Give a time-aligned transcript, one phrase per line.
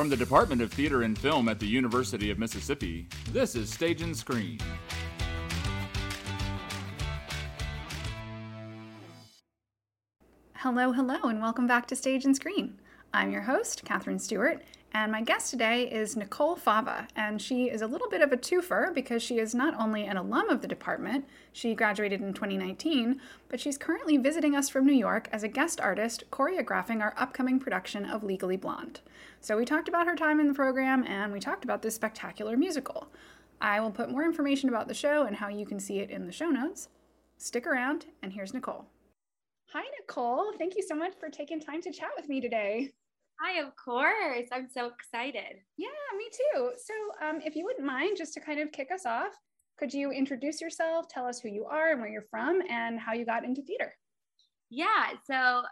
[0.00, 4.00] From the Department of Theater and Film at the University of Mississippi, this is Stage
[4.00, 4.58] and Screen.
[10.54, 12.78] Hello, hello, and welcome back to Stage and Screen.
[13.12, 14.62] I'm your host, Catherine Stewart,
[14.94, 18.38] and my guest today is Nicole Fava, and she is a little bit of a
[18.38, 23.20] twofer because she is not only an alum of the department, she graduated in 2019,
[23.50, 27.60] but she's currently visiting us from New York as a guest artist choreographing our upcoming
[27.60, 29.00] production of Legally Blonde.
[29.42, 32.58] So we talked about her time in the program and we talked about this spectacular
[32.58, 33.08] musical.
[33.60, 36.26] I will put more information about the show and how you can see it in
[36.26, 36.88] the show notes.
[37.38, 38.84] Stick around, and here's Nicole.
[39.72, 40.52] Hi, Nicole.
[40.58, 42.90] Thank you so much for taking time to chat with me today.
[43.40, 44.48] Hi, of course.
[44.52, 45.56] I'm so excited.
[45.78, 46.72] Yeah, me too.
[46.76, 49.32] So, um, if you wouldn't mind, just to kind of kick us off,
[49.78, 53.14] could you introduce yourself, tell us who you are and where you're from, and how
[53.14, 53.94] you got into theater?
[54.68, 55.12] Yeah.
[55.26, 55.62] So,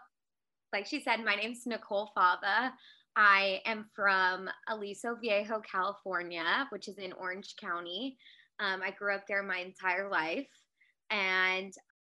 [0.73, 2.73] like she said, my name's Nicole Fava.
[3.15, 8.17] I am from Aliso Viejo, California, which is in Orange County.
[8.59, 10.47] Um, I grew up there my entire life
[11.09, 11.73] and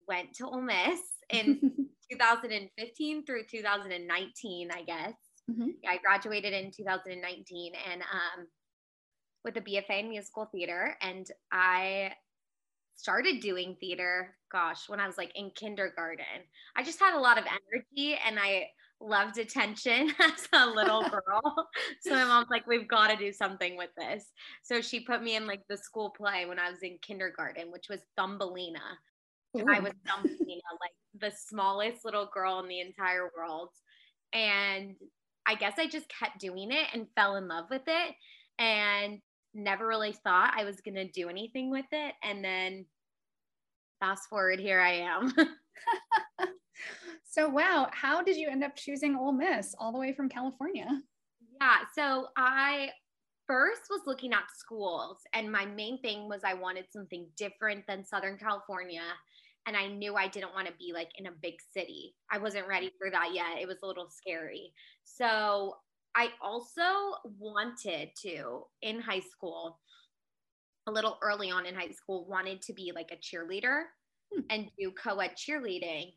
[0.06, 1.60] went to Ole Miss in
[2.10, 5.14] 2015 through 2019, I guess.
[5.50, 5.68] Mm-hmm.
[5.82, 8.46] Yeah, I graduated in 2019 and um,
[9.44, 10.96] with a BFA in musical theater.
[11.00, 12.12] And I
[12.96, 16.24] started doing theater, gosh, when I was like in kindergarten.
[16.77, 18.68] I just had a lot of energy and I
[19.03, 21.69] loved attention as a little girl.
[22.00, 24.25] so my mom's like, we've got to do something with this.
[24.62, 27.89] So she put me in like the school play when I was in kindergarten, which
[27.89, 28.80] was Thumbelina.
[29.56, 29.67] Ooh.
[29.69, 33.70] I was Thumbelina, like the smallest little girl in the entire world.
[34.33, 34.97] And
[35.47, 38.14] I guess I just kept doing it and fell in love with it
[38.58, 39.19] and
[39.55, 42.14] never really thought I was going to do anything with it.
[42.23, 42.86] And then
[44.00, 45.33] fast forward, here I am.
[47.33, 50.86] so, wow, how did you end up choosing Ole Miss all the way from California?
[51.61, 52.91] Yeah, so I
[53.47, 58.05] first was looking at schools, and my main thing was I wanted something different than
[58.05, 59.02] Southern California
[59.67, 62.14] and I knew I didn't want to be like in a big city.
[62.30, 63.61] I wasn't ready for that yet.
[63.61, 64.73] It was a little scary.
[65.05, 65.77] So
[66.14, 69.79] I also wanted to in high school,
[70.86, 73.85] a little early on in high school, wanted to be like a cheerleader
[74.35, 74.40] hmm.
[74.51, 76.12] and do co ed cheerleading.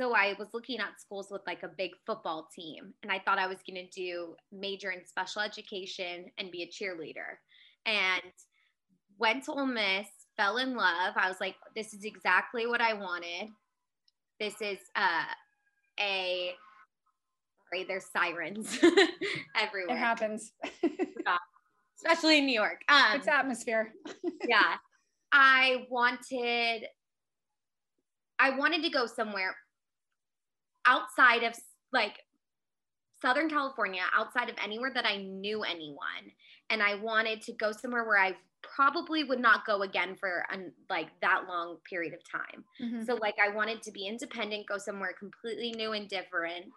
[0.00, 3.38] So I was looking at schools with like a big football team, and I thought
[3.38, 7.36] I was going to do major in special education and be a cheerleader.
[7.84, 8.32] And
[9.18, 10.06] went to Ole Miss
[10.38, 11.12] fell in love.
[11.16, 13.50] I was like, this is exactly what I wanted.
[14.38, 15.24] This is uh,
[16.00, 16.52] a
[17.68, 18.78] sorry, there's sirens
[19.54, 19.96] everywhere.
[19.96, 20.52] It happens.
[21.98, 22.80] Especially in New York.
[22.88, 23.92] Um, it's atmosphere.
[24.48, 24.76] yeah.
[25.30, 26.86] I wanted
[28.38, 29.54] I wanted to go somewhere
[30.86, 31.54] outside of
[31.92, 32.14] like
[33.20, 36.32] Southern California, outside of anywhere that I knew anyone.
[36.70, 40.72] And I wanted to go somewhere where I probably would not go again for an,
[40.88, 42.64] like that long period of time.
[42.80, 43.04] Mm-hmm.
[43.04, 46.72] So like I wanted to be independent, go somewhere completely new and different.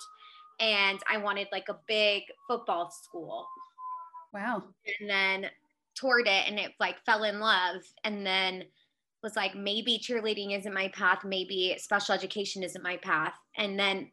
[0.60, 3.48] And I wanted like a big football school.
[4.34, 4.64] Wow.
[5.00, 5.50] And then
[5.96, 8.64] toured it and it like fell in love and then
[9.24, 13.34] was like maybe cheerleading isn't my path, maybe special education isn't my path.
[13.58, 14.12] And then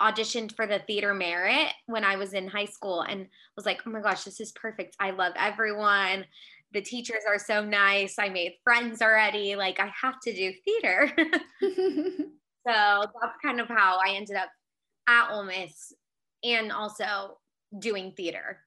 [0.00, 3.26] auditioned for the theater merit when I was in high school and
[3.56, 4.96] was like, oh my gosh, this is perfect.
[4.98, 6.24] I love everyone
[6.72, 8.16] the teachers are so nice.
[8.18, 9.56] I made friends already.
[9.56, 11.10] Like I have to do theater.
[11.60, 12.24] so
[12.66, 14.50] that's kind of how I ended up
[15.08, 15.92] at Ole Miss
[16.44, 17.38] and also
[17.78, 18.58] doing theater.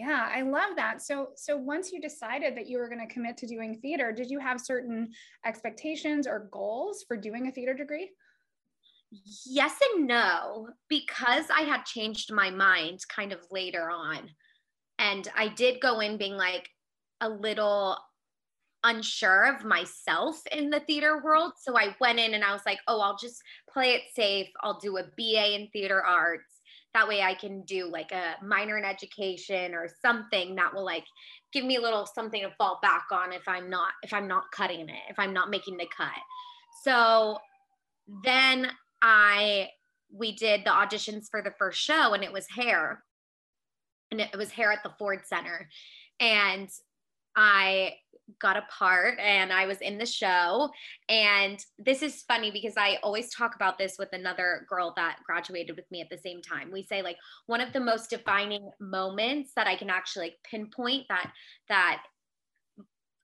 [0.00, 1.02] Yeah, I love that.
[1.02, 4.30] So so once you decided that you were going to commit to doing theater, did
[4.30, 5.10] you have certain
[5.44, 8.10] expectations or goals for doing a theater degree?
[9.44, 14.30] Yes and no, because I had changed my mind kind of later on.
[14.98, 16.68] And I did go in being like,
[17.20, 17.96] a little
[18.82, 21.52] unsure of myself in the theater world.
[21.60, 24.48] So I went in and I was like, oh, I'll just play it safe.
[24.62, 26.59] I'll do a BA in theater arts.
[26.94, 31.04] That way I can do like a minor in education or something that will like
[31.52, 34.50] give me a little something to fall back on if I'm not if I'm not
[34.52, 36.10] cutting it, if I'm not making the cut.
[36.82, 37.38] So
[38.24, 38.70] then
[39.02, 39.68] I
[40.12, 43.04] we did the auditions for the first show and it was hair.
[44.10, 45.68] And it was hair at the Ford Center.
[46.18, 46.68] And
[47.40, 47.94] I
[48.38, 50.70] got a part and I was in the show.
[51.08, 55.74] And this is funny because I always talk about this with another girl that graduated
[55.74, 56.70] with me at the same time.
[56.70, 57.16] We say like
[57.46, 61.32] one of the most defining moments that I can actually like pinpoint that
[61.68, 62.02] that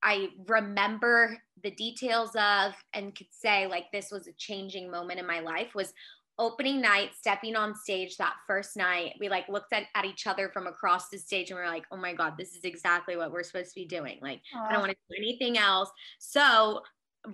[0.03, 5.27] I remember the details of and could say like this was a changing moment in
[5.27, 5.93] my life was
[6.39, 10.51] opening night, stepping on stage that first night, we like looked at, at each other
[10.51, 13.33] from across the stage and we are like, oh my God, this is exactly what
[13.33, 14.19] we're supposed to be doing.
[14.21, 14.69] Like, Aww.
[14.69, 15.91] I don't want to do anything else.
[16.19, 16.83] So,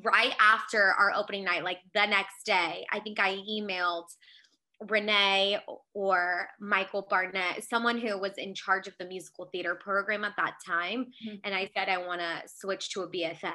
[0.05, 4.07] right after our opening night, like the next day, I think I emailed
[4.89, 5.59] Renee
[5.95, 10.55] or Michael Barnett, someone who was in charge of the musical theater program at that
[10.67, 11.07] time.
[11.27, 11.37] Mm-hmm.
[11.45, 13.53] And I said, I want to switch to a BFA.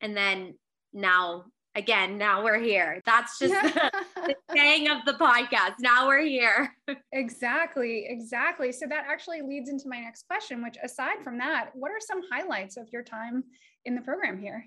[0.00, 0.54] And then
[0.92, 1.44] now
[1.76, 3.02] again, now we're here.
[3.06, 3.92] That's just the,
[4.26, 5.74] the saying of the podcast.
[5.78, 6.74] Now we're here.
[7.12, 8.06] exactly.
[8.08, 8.72] Exactly.
[8.72, 12.22] So that actually leads into my next question, which aside from that, what are some
[12.32, 13.44] highlights of your time
[13.84, 14.66] in the program here?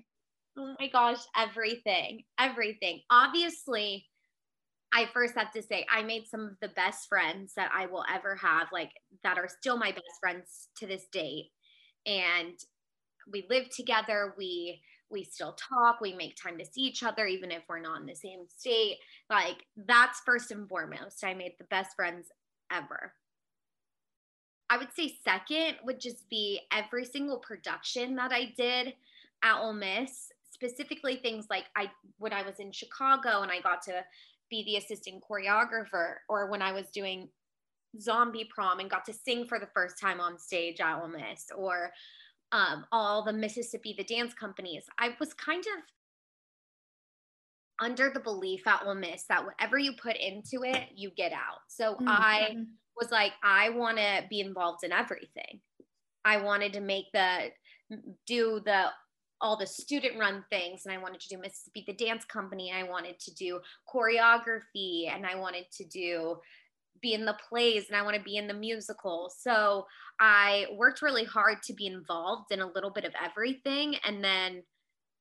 [0.56, 2.22] Oh my gosh, everything.
[2.38, 3.00] Everything.
[3.10, 4.06] Obviously,
[4.92, 8.04] I first have to say, I made some of the best friends that I will
[8.12, 8.90] ever have, like
[9.22, 11.50] that are still my best friends to this date.
[12.06, 12.54] And
[13.30, 14.34] we live together.
[14.36, 14.80] We
[15.10, 18.06] we still talk we make time to see each other even if we're not in
[18.06, 18.98] the same state.
[19.28, 21.24] Like that's first and foremost.
[21.24, 22.28] I made the best friends
[22.72, 23.12] ever.
[24.68, 28.94] I would say second would just be every single production that i did
[29.42, 33.80] at Ole Miss specifically things like i when i was in chicago and i got
[33.80, 34.04] to
[34.50, 37.28] be the assistant choreographer or when i was doing
[37.98, 41.50] zombie prom and got to sing for the first time on stage at Ole Miss
[41.56, 41.90] or
[42.52, 45.82] um, all the Mississippi, the dance companies, I was kind of
[47.80, 51.60] under the belief at Ole Miss that whatever you put into it, you get out.
[51.68, 52.08] So mm-hmm.
[52.08, 52.56] I
[53.00, 55.60] was like, I want to be involved in everything.
[56.24, 57.50] I wanted to make the
[58.26, 58.86] do the
[59.40, 62.82] all the student run things and I wanted to do Mississippi the dance company I
[62.82, 63.58] wanted to do
[63.92, 66.36] choreography and I wanted to do
[67.02, 69.30] be in the plays and I want to be in the musical.
[69.36, 69.86] So
[70.18, 73.96] I worked really hard to be involved in a little bit of everything.
[74.04, 74.62] And then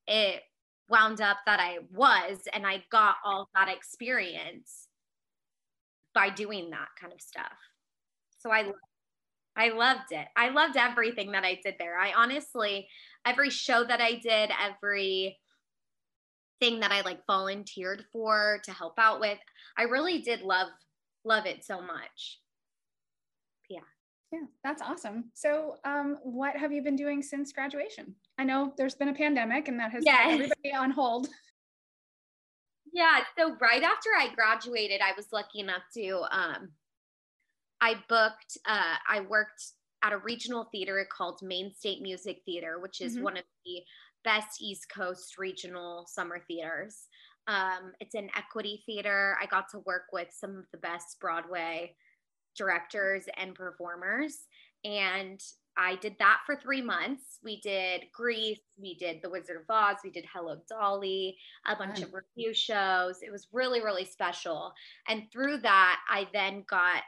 [0.07, 0.41] it
[0.89, 4.87] wound up that I was, and I got all that experience
[6.13, 7.53] by doing that kind of stuff.
[8.39, 8.71] So I
[9.55, 10.27] I loved it.
[10.37, 11.97] I loved everything that I did there.
[11.99, 12.87] I honestly,
[13.25, 15.37] every show that I did, every
[16.61, 19.37] thing that I like volunteered for to help out with,
[19.77, 20.69] I really did love
[21.25, 22.39] love it so much.
[23.69, 23.79] Yeah.
[24.31, 25.31] Yeah, that's awesome.
[25.33, 28.13] So, um, what have you been doing since graduation?
[28.37, 30.33] I know there's been a pandemic and that has yes.
[30.33, 31.27] everybody on hold.
[32.93, 36.69] Yeah, so right after I graduated, I was lucky enough to um,
[37.81, 39.63] I booked uh, I worked
[40.03, 43.23] at a regional theater called Maine State Music Theater, which is mm-hmm.
[43.23, 43.81] one of the
[44.23, 47.07] best East Coast regional summer theaters.
[47.49, 49.35] Um, it's an equity theater.
[49.41, 51.95] I got to work with some of the best Broadway
[52.55, 54.45] directors and performers.
[54.85, 55.41] And
[55.75, 57.39] I did that for three months.
[57.43, 62.01] We did Grease, we did The Wizard of Oz, we did Hello Dolly, a bunch
[62.01, 63.19] of revue shows.
[63.21, 64.73] It was really, really special.
[65.07, 67.01] And through that, I then got,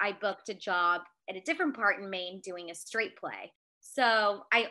[0.00, 3.52] I booked a job at a different part in Maine doing a straight play.
[3.80, 4.66] So I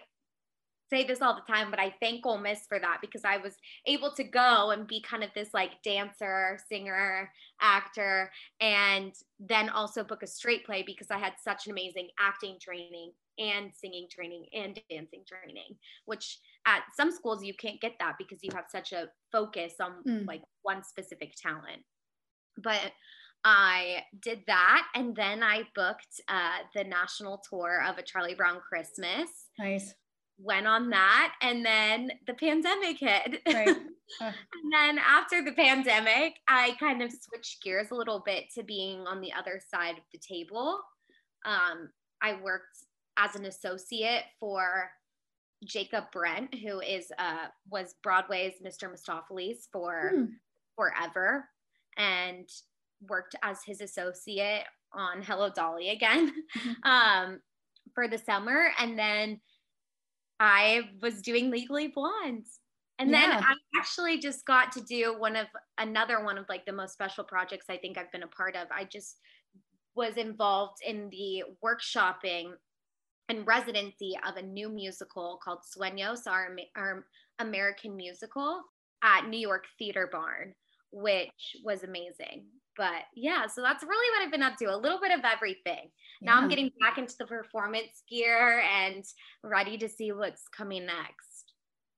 [0.91, 3.55] say this all the time, but I thank Ole Miss for that because I was
[3.87, 8.29] able to go and be kind of this like dancer, singer, actor,
[8.59, 13.13] and then also book a straight play because I had such an amazing acting training
[13.39, 18.39] and singing training and dancing training, which at some schools you can't get that because
[18.41, 20.27] you have such a focus on mm.
[20.27, 21.83] like one specific talent.
[22.61, 22.91] But
[23.45, 28.59] I did that and then I booked uh, the national tour of a Charlie Brown
[28.59, 29.29] Christmas.
[29.57, 29.95] Nice
[30.43, 33.67] went on that and then the pandemic hit right.
[33.67, 33.73] uh.
[34.23, 39.01] and then after the pandemic i kind of switched gears a little bit to being
[39.01, 40.79] on the other side of the table
[41.45, 41.89] um,
[42.21, 42.85] i worked
[43.17, 44.89] as an associate for
[45.63, 50.25] jacob brent who is uh, was broadway's mr mistoffelees for hmm.
[50.75, 51.45] forever
[51.97, 52.49] and
[53.09, 56.71] worked as his associate on hello dolly again mm-hmm.
[56.89, 57.39] um,
[57.93, 59.39] for the summer and then
[60.41, 62.47] I was doing Legally Blonde.
[62.97, 63.41] And then yeah.
[63.43, 65.45] I actually just got to do one of
[65.77, 68.67] another one of like the most special projects I think I've been a part of.
[68.71, 69.17] I just
[69.95, 72.53] was involved in the workshopping
[73.29, 77.05] and residency of a new musical called Sueños, our, our
[77.39, 78.61] American musical
[79.03, 80.53] at New York Theater Barn,
[80.91, 82.45] which was amazing
[82.77, 85.89] but yeah, so that's really what I've been up to a little bit of everything.
[86.21, 89.03] Now I'm getting back into the performance gear and
[89.43, 91.53] ready to see what's coming next.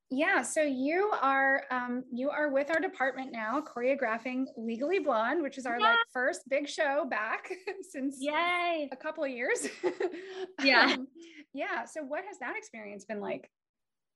[0.09, 5.57] Yeah, so you are um, you are with our department now, choreographing Legally Blonde, which
[5.57, 5.87] is our yeah.
[5.87, 7.51] like first big show back
[7.91, 8.89] since Yay.
[8.91, 9.67] a couple of years.
[10.63, 11.07] yeah, um,
[11.53, 11.85] yeah.
[11.85, 13.49] So what has that experience been like?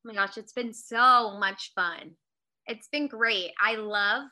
[0.06, 2.12] Oh my gosh, it's been so much fun.
[2.68, 3.52] It's been great.
[3.60, 4.30] I love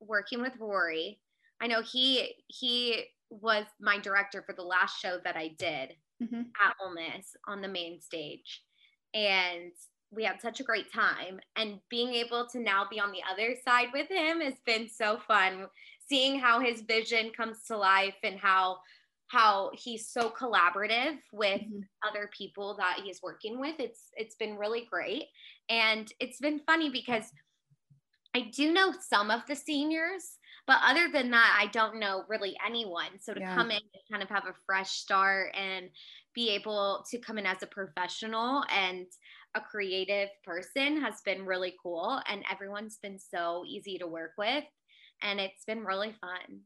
[0.00, 1.18] working with Rory
[1.60, 6.42] I know he he was my director for the last show that I did Mm-hmm.
[6.64, 8.62] at Ole Miss on the main stage.
[9.12, 9.72] And
[10.10, 11.40] we had such a great time.
[11.56, 15.18] And being able to now be on the other side with him has been so
[15.18, 15.66] fun.
[16.08, 18.78] Seeing how his vision comes to life and how
[19.28, 21.82] how he's so collaborative with Mhm.
[22.06, 23.78] other people that he's working with.
[23.80, 25.24] It's it's been really great.
[25.68, 27.30] And it's been funny because
[28.34, 32.56] I do know some of the seniors, but other than that, I don't know really
[32.64, 33.18] anyone.
[33.20, 33.54] So to Yeah.
[33.54, 35.90] come in and kind of have a fresh start and
[36.34, 39.06] be able to come in as a professional and
[39.54, 42.20] a creative person has been really cool.
[42.26, 44.64] And everyone's been so easy to work with.
[45.22, 46.62] And it's been really fun.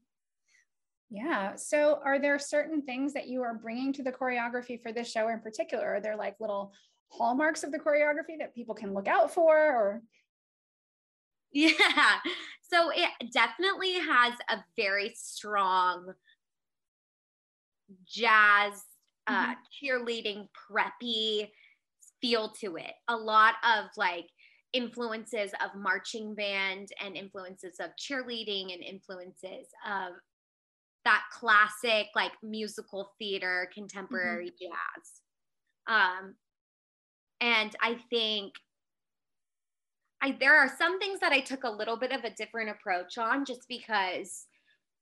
[1.09, 1.55] Yeah.
[1.55, 5.27] So, are there certain things that you are bringing to the choreography for this show
[5.27, 5.95] in particular?
[5.95, 6.73] Are there like little
[7.09, 9.55] hallmarks of the choreography that people can look out for?
[9.57, 10.01] Or
[11.51, 12.19] Yeah.
[12.71, 16.13] So it definitely has a very strong
[18.07, 18.83] jazz,
[19.27, 21.49] uh, cheerleading, preppy
[22.21, 22.93] feel to it.
[23.07, 24.27] A lot of like
[24.73, 30.13] influences of marching band and influences of cheerleading and influences of
[31.03, 35.21] that classic like musical theater contemporary jazz.
[35.87, 36.35] Um
[37.41, 38.53] and i think
[40.21, 43.17] I there are some things that I took a little bit of a different approach
[43.17, 44.45] on just because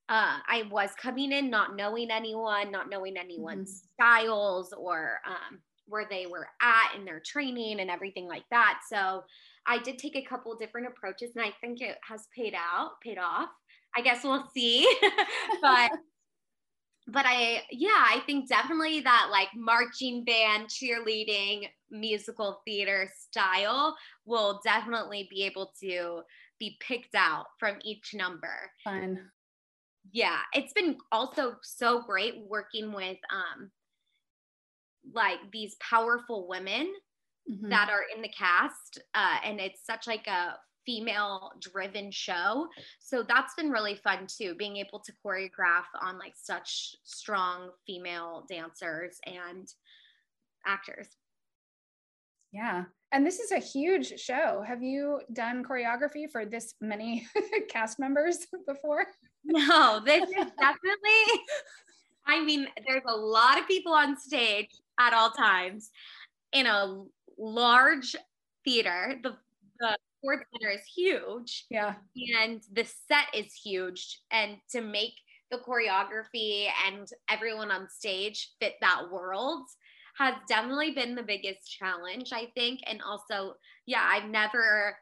[0.10, 6.08] uh, I was coming in not knowing anyone, not knowing anyone's styles or um, where
[6.10, 8.80] they were at in their training and everything like that.
[8.90, 9.24] So
[9.68, 13.20] I did take a couple different approaches, and I think it has paid out, paid
[13.20, 13.50] off.
[13.96, 14.92] I guess we'll see,
[15.62, 15.92] but
[17.12, 24.60] but I, yeah, I think definitely that like marching band, cheerleading, musical theater style will
[24.64, 26.22] definitely be able to
[26.60, 28.72] be picked out from each number.
[28.84, 29.32] fun.
[30.12, 33.72] Yeah, it's been also so great working with um
[35.14, 36.94] like these powerful women
[37.50, 37.70] Mhm.
[37.70, 40.58] that are in the cast uh, and it's such like a
[40.90, 42.68] female driven show
[43.00, 48.44] so that's been really fun too being able to choreograph on like such strong female
[48.50, 49.68] dancers and
[50.66, 51.10] actors
[52.52, 52.86] Yeah.
[53.12, 54.64] And this is a huge show.
[54.68, 57.28] Have you done choreography for this many
[57.70, 59.06] cast members before?
[59.46, 61.24] no this is definitely
[62.28, 64.70] i mean there's a lot of people on stage
[65.00, 65.92] at all times
[66.52, 67.04] in a
[67.38, 68.16] large
[68.66, 69.36] theater the
[69.80, 71.96] the Ford Center is huge Yeah.
[72.38, 75.14] and the set is huge and to make
[75.52, 79.64] the choreography and everyone on stage fit that world
[80.18, 82.82] has definitely been the biggest challenge i think.
[82.86, 84.98] And also yeah i've never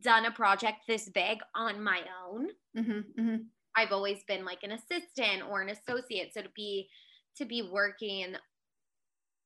[0.00, 2.48] done a project this big on my own.
[2.76, 3.36] Hmm hmm
[3.76, 6.32] i've always been like an assistant or an associate.
[6.34, 6.88] So to be
[7.36, 8.34] to be working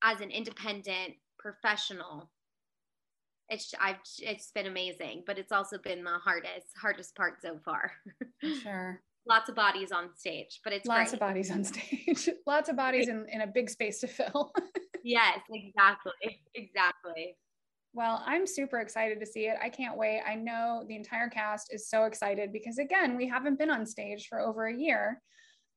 [0.02, 2.30] as an independent professional
[3.52, 7.92] it's I've it's been amazing, but it's also been the hardest hardest part so far.
[8.62, 9.00] Sure.
[9.28, 11.12] Lots of bodies on stage, but it's Lots great.
[11.12, 12.28] of bodies on stage.
[12.46, 14.52] Lots of bodies in, in a big space to fill.
[15.04, 17.36] yes, exactly, exactly.
[17.94, 19.56] Well, I'm super excited to see it.
[19.62, 20.22] I can't wait.
[20.26, 24.26] I know the entire cast is so excited because again, we haven't been on stage
[24.26, 25.22] for over a year.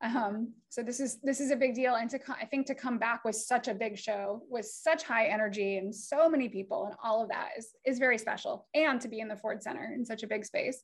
[0.01, 2.97] Um, so this is this is a big deal, and to I think to come
[2.97, 6.95] back with such a big show with such high energy and so many people and
[7.03, 8.67] all of that is is very special.
[8.73, 10.83] And to be in the Ford Center in such a big space.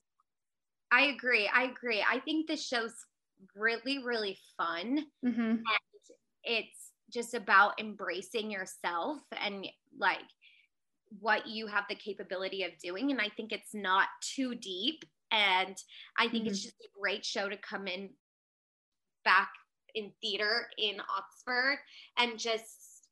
[0.91, 1.49] I agree.
[1.53, 2.03] I agree.
[2.09, 2.93] I think this show's
[3.55, 5.05] really really fun.
[5.25, 5.61] Mhm.
[6.43, 10.19] It's just about embracing yourself and like
[11.19, 15.75] what you have the capability of doing and I think it's not too deep and
[16.17, 18.09] I think it's just a great show to come in
[19.23, 19.49] back
[19.95, 21.77] in theater in Oxford
[22.17, 23.07] and just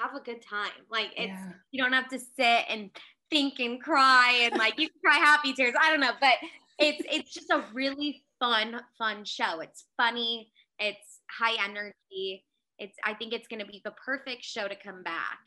[0.00, 0.70] have a good time.
[0.90, 1.52] Like it's Yeah.
[1.70, 2.90] you don't have to sit and
[3.30, 5.74] think and cry and like you can cry happy tears.
[5.80, 6.34] I don't know, but
[6.78, 9.60] it's it's just a really fun fun show.
[9.60, 10.50] It's funny.
[10.78, 12.44] It's high energy.
[12.78, 15.38] It's I think it's going to be the perfect show to come back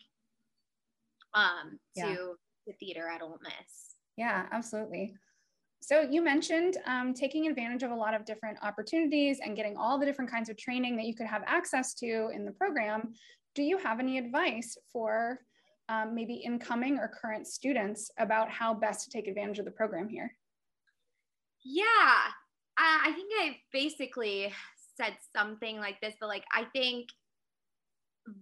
[1.33, 2.15] um to Yeah.
[2.67, 3.95] the theater at Ole Miss.
[4.17, 5.15] Yeah, absolutely.
[5.85, 9.99] So you mentioned um, taking advantage of a lot of different opportunities and getting all
[9.99, 13.13] the different kinds of training that you could have access to in the program.
[13.53, 15.41] Do you have any advice for
[15.87, 20.09] um, maybe incoming or current students about how best to take advantage of the program
[20.09, 20.35] here?
[21.63, 24.51] Yeah, I, I think I basically
[24.97, 27.09] said something like this, but like I think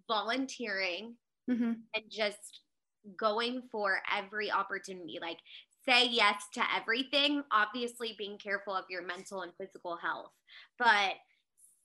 [0.07, 1.17] volunteering
[1.51, 1.73] Mm-hmm.
[1.93, 2.61] and just
[3.19, 5.39] going for every opportunity, like
[5.87, 10.31] say yes to everything, obviously being careful of your mental and physical health,
[10.77, 11.15] but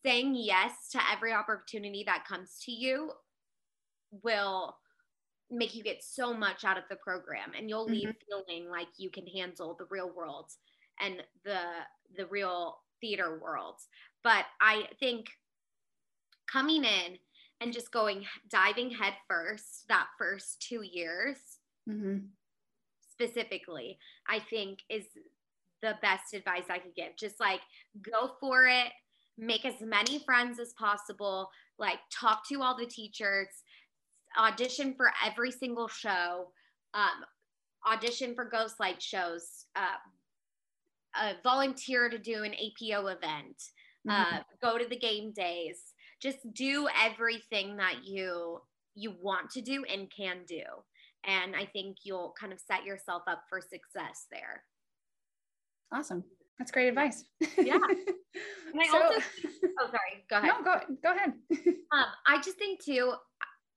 [0.04, 3.10] saying yes to every opportunity that comes to you
[4.22, 4.76] will
[5.50, 8.44] make you get so much out of the program and you'll leave mm-hmm.
[8.46, 10.50] feeling like you can handle the real world
[11.00, 11.60] and the
[12.16, 13.76] the real theater world
[14.22, 15.26] but i think
[16.50, 17.16] coming in
[17.60, 21.36] and just going diving head first that first two years
[21.88, 22.18] mm-hmm.
[23.20, 23.98] Specifically
[24.28, 25.04] i think is
[25.82, 27.16] the best advice i could give.
[27.16, 27.60] Just like
[28.02, 28.88] go for it
[29.37, 31.48] make as many friends as possible
[31.78, 33.48] like talk to all the teachers
[34.37, 36.48] audition for every single show
[36.94, 37.25] um,
[37.87, 39.98] audition for ghost light shows uh,
[41.20, 43.56] uh, volunteer to do an apo event
[44.08, 44.37] uh, mm-hmm.
[44.62, 45.94] go to the game days.
[46.20, 48.60] Just do everything that you
[48.94, 50.62] you want to do and can do
[51.25, 54.64] and i think you'll kind of set yourself up for success there.
[55.92, 56.22] Awesome.
[56.58, 57.25] That's great advice.
[57.56, 57.78] Yeah.
[58.72, 59.22] And I so, also,
[59.80, 60.50] oh sorry go ahead.
[60.58, 61.32] no go, go ahead.
[61.90, 63.14] Um, i just think too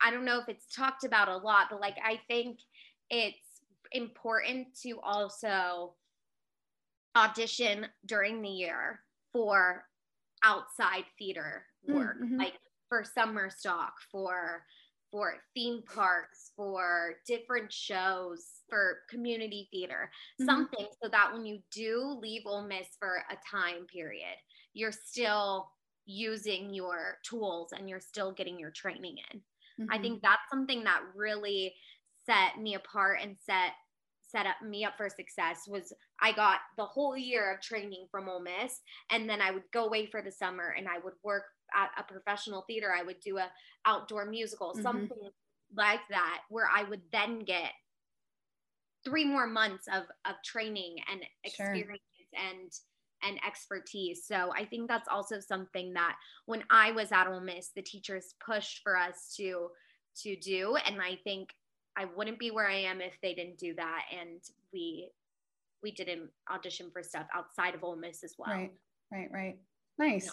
[0.01, 2.59] i don't know if it's talked about a lot but like i think
[3.09, 3.61] it's
[3.93, 5.93] important to also
[7.15, 8.99] audition during the year
[9.31, 9.85] for
[10.43, 12.37] outside theater mm, work, mm-hmm.
[12.37, 12.53] like
[12.89, 14.63] for summer stock, for
[15.11, 20.45] for theme parks, for different shows, for community theater, mm-hmm.
[20.45, 24.37] something so that when you do leave Ole Miss for a time period,
[24.73, 25.69] you're still
[26.05, 29.39] using your tools and you're still getting your training in.
[29.81, 29.93] Mm-hmm.
[29.93, 31.73] I think that's something that really
[32.25, 33.71] set me apart and set
[34.31, 38.29] set up me up for success was I got the whole year of training from
[38.29, 38.79] Ole Miss,
[39.11, 41.43] and then I would go away for the summer and I would work
[41.75, 42.93] at a professional theater.
[42.95, 43.51] I would do a
[43.85, 44.81] outdoor musical, mm-hmm.
[44.81, 45.29] something
[45.75, 47.71] like that, where I would then get
[49.03, 52.01] three more months of of training and experience
[52.33, 52.43] sure.
[52.49, 52.71] and
[53.23, 54.25] and expertise.
[54.25, 58.33] So I think that's also something that when I was at Ole Miss, the teachers
[58.45, 59.69] pushed for us to
[60.23, 61.49] to do, and I think
[61.97, 64.03] I wouldn't be where I am if they didn't do that.
[64.19, 64.39] And
[64.73, 65.09] we
[65.83, 68.53] we didn't audition for stuff outside of Ole Miss as well.
[68.53, 68.73] Right,
[69.11, 69.57] right, right.
[69.97, 70.29] Nice.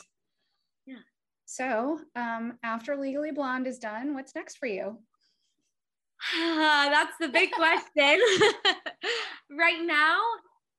[0.86, 0.94] Yeah.
[0.94, 1.00] yeah.
[1.46, 4.98] So um, after Legally Blonde is done, what's next for you?
[6.36, 8.20] That's the big question.
[9.50, 10.18] right now,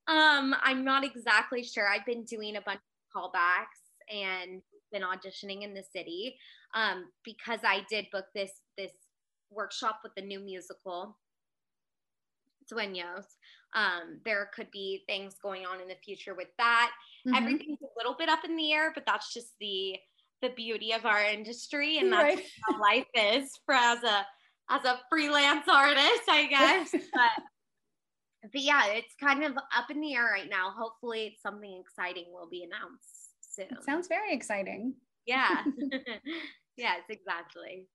[0.07, 1.87] um, I'm not exactly sure.
[1.87, 2.79] I've been doing a bunch
[3.15, 4.61] of callbacks and
[4.91, 6.35] been auditioning in the city
[6.73, 8.91] um, because I did book this this
[9.51, 11.17] workshop with the new musical
[12.71, 13.25] Sueños.
[13.75, 16.91] Um, there could be things going on in the future with that.
[17.27, 17.35] Mm-hmm.
[17.35, 19.95] Everything's a little bit up in the air, but that's just the
[20.41, 22.45] the beauty of our industry, and that's right.
[22.65, 24.25] how life is for as a
[24.69, 26.91] as a freelance artist, I guess.
[26.91, 27.43] but
[28.43, 30.73] but yeah, it's kind of up in the air right now.
[30.77, 33.67] Hopefully, it's something exciting will be announced soon.
[33.77, 34.95] It sounds very exciting.
[35.25, 35.63] Yeah.
[36.77, 37.87] yes, exactly.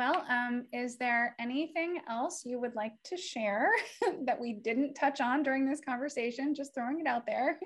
[0.00, 3.68] Well, um, is there anything else you would like to share
[4.24, 6.54] that we didn't touch on during this conversation?
[6.54, 7.60] Just throwing it out there.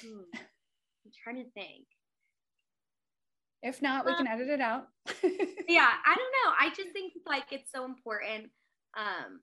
[0.00, 0.20] Hmm.
[0.36, 1.86] I'm trying to think.
[3.64, 4.84] If not, we um, can edit it out.
[5.68, 6.52] yeah, I don't know.
[6.60, 8.52] I just think like it's so important
[8.96, 9.40] um,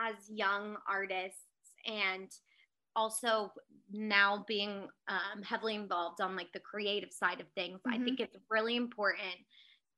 [0.00, 1.44] as young artists
[1.86, 2.28] and
[2.96, 3.52] also
[3.92, 7.78] now being um, heavily involved on like the creative side of things.
[7.86, 8.02] Mm-hmm.
[8.02, 9.38] I think it's really important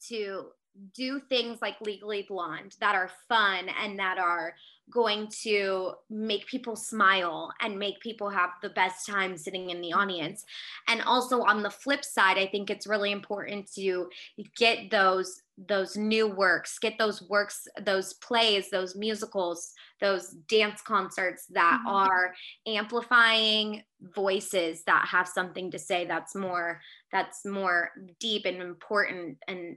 [0.08, 0.46] to
[0.94, 4.54] do things like Legally Blonde that are fun and that are
[4.90, 9.92] going to make people smile and make people have the best time sitting in the
[9.92, 10.44] audience.
[10.88, 14.08] And also on the flip side, I think it's really important to
[14.56, 21.44] get those those new works, get those works, those plays, those musicals, those dance concerts
[21.50, 21.88] that mm-hmm.
[21.88, 22.34] are
[22.66, 23.82] amplifying
[24.14, 26.80] voices that have something to say that's more
[27.12, 29.76] that's more deep and important and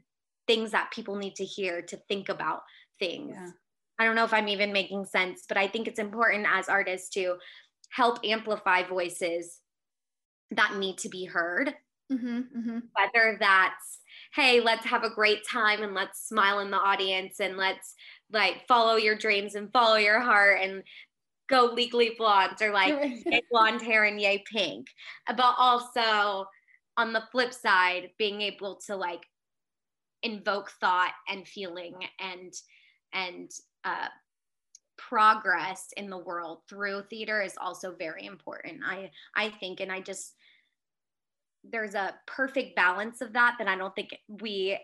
[0.53, 2.61] things that people need to hear to think about
[2.99, 3.33] things.
[3.33, 3.49] Yeah.
[3.97, 7.09] I don't know if I'm even making sense, but I think it's important as artists
[7.09, 7.37] to
[7.89, 9.59] help amplify voices
[10.51, 11.73] that need to be heard.
[12.11, 12.79] Mm-hmm, mm-hmm.
[12.95, 13.99] Whether that's,
[14.35, 17.95] hey, let's have a great time and let's smile in the audience and let's
[18.31, 20.83] like follow your dreams and follow your heart and
[21.49, 22.95] go legally blonde or like
[23.51, 24.87] blonde hair and yay pink.
[25.27, 26.45] But also
[26.95, 29.23] on the flip side, being able to like
[30.23, 32.53] invoke thought and feeling and
[33.13, 33.51] and
[33.83, 34.07] uh,
[34.97, 38.81] progress in the world through theater is also very important.
[38.85, 40.35] I i think and i just
[41.63, 44.09] there's a perfect balance of that that i don't think
[44.41, 44.77] we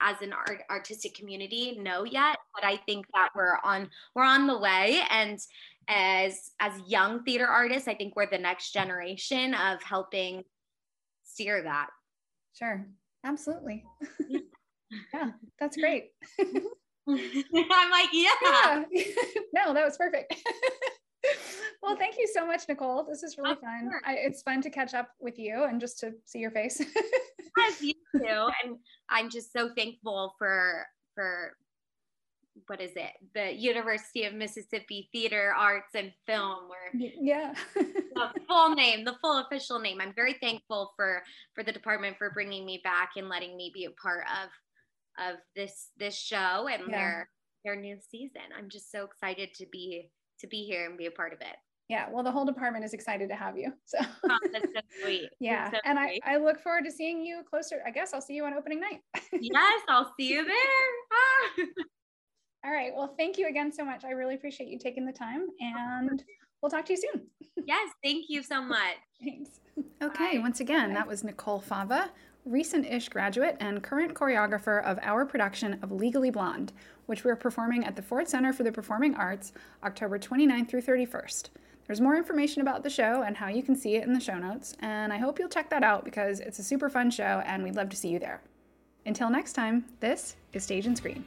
[0.00, 4.46] as an art, artistic community know yet but i think that we're on we're on
[4.46, 5.00] the way.
[5.10, 5.38] And
[5.88, 10.42] as as young theater artists i think we're the next generation of helping
[11.24, 11.88] steer that.
[12.54, 12.86] Sure.
[13.24, 13.84] Absolutely
[15.12, 16.58] yeah that's great mm-hmm.
[17.72, 18.84] i'm like yeah, yeah.
[19.54, 20.34] no that was perfect
[21.82, 23.04] well, thank you so much, Nicole.
[23.04, 23.90] This is really of fun.
[24.04, 26.80] I, it's fun to catch up with you and just to see your face.
[27.58, 28.48] yes, you too.
[28.64, 28.76] And
[29.08, 31.56] I'm just so thankful for for
[32.66, 33.10] what is it?
[33.34, 36.68] The University of Mississippi Theater Arts and Film.
[36.68, 40.00] Where yeah, the full name, the full official name.
[40.00, 41.22] I'm very thankful for
[41.54, 44.50] for the department for bringing me back and letting me be a part of
[45.18, 46.96] of this this show and yeah.
[46.96, 47.30] their
[47.64, 48.42] their new season.
[48.56, 51.56] I'm just so excited to be to be here and be a part of it.
[51.88, 53.72] Yeah, well, the whole department is excited to have you.
[53.84, 55.28] So oh, that's so sweet.
[55.38, 57.82] yeah, so and I, I look forward to seeing you closer.
[57.86, 59.00] I guess I'll see you on opening night.
[59.32, 61.66] yes, I'll see you there.
[62.64, 62.92] All right.
[62.96, 64.04] Well, thank you again so much.
[64.04, 66.24] I really appreciate you taking the time, and
[66.62, 67.26] we'll talk to you soon.
[67.66, 68.96] yes, thank you so much.
[69.22, 69.60] Thanks.
[70.02, 70.42] Okay, Bye.
[70.42, 70.94] once again, Bye.
[70.94, 72.10] that was Nicole Fava,
[72.44, 76.72] recent ish graduate and current choreographer of our production of Legally Blonde,
[77.06, 79.52] which we're performing at the Ford Center for the Performing Arts
[79.82, 81.48] October 29th through 31st.
[81.86, 84.38] There's more information about the show and how you can see it in the show
[84.38, 87.62] notes, and I hope you'll check that out because it's a super fun show and
[87.62, 88.40] we'd love to see you there.
[89.06, 91.24] Until next time, this is Stage and Screen.